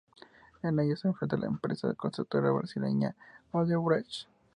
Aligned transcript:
En 0.63 0.79
ella, 0.79 0.95
se 0.95 1.07
enfrenta 1.07 1.35
a 1.35 1.39
la 1.41 1.45
empresa 1.45 1.93
constructora 1.93 2.49
brasileña 2.49 3.15
Odebrecht. 3.51 4.25